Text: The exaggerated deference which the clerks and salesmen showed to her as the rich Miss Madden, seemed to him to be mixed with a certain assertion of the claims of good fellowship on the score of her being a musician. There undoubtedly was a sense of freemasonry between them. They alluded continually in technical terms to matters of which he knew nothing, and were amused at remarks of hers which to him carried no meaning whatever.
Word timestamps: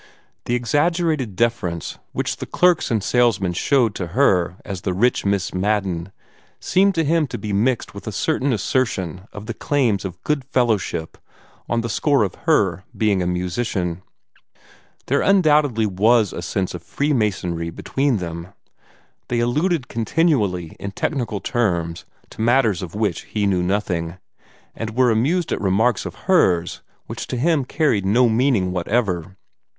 The 0.45 0.55
exaggerated 0.55 1.35
deference 1.35 1.99
which 2.11 2.37
the 2.37 2.47
clerks 2.47 2.89
and 2.89 3.03
salesmen 3.03 3.53
showed 3.53 3.93
to 3.93 4.07
her 4.17 4.55
as 4.65 4.81
the 4.81 4.95
rich 4.95 5.25
Miss 5.25 5.53
Madden, 5.53 6.11
seemed 6.59 6.95
to 6.95 7.03
him 7.03 7.27
to 7.27 7.37
be 7.37 7.53
mixed 7.53 7.93
with 7.93 8.07
a 8.07 8.11
certain 8.11 8.51
assertion 8.51 9.27
of 9.31 9.45
the 9.45 9.53
claims 9.53 10.03
of 10.03 10.19
good 10.23 10.43
fellowship 10.45 11.19
on 11.69 11.81
the 11.81 11.87
score 11.87 12.23
of 12.23 12.33
her 12.49 12.83
being 12.97 13.21
a 13.21 13.27
musician. 13.27 14.01
There 15.05 15.21
undoubtedly 15.21 15.85
was 15.85 16.33
a 16.33 16.41
sense 16.41 16.73
of 16.73 16.81
freemasonry 16.81 17.69
between 17.69 18.17
them. 18.17 18.47
They 19.27 19.37
alluded 19.39 19.87
continually 19.87 20.75
in 20.79 20.93
technical 20.93 21.41
terms 21.41 22.05
to 22.31 22.41
matters 22.41 22.81
of 22.81 22.95
which 22.95 23.21
he 23.25 23.45
knew 23.45 23.61
nothing, 23.61 24.17
and 24.75 24.97
were 24.97 25.11
amused 25.11 25.51
at 25.51 25.61
remarks 25.61 26.07
of 26.07 26.15
hers 26.25 26.81
which 27.05 27.27
to 27.27 27.37
him 27.37 27.65
carried 27.65 28.03
no 28.07 28.27
meaning 28.27 28.71
whatever. 28.71 29.37